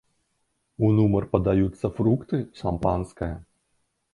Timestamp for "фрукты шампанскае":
1.99-3.33